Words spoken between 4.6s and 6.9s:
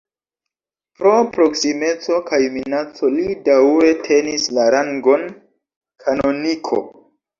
rangon kanoniko.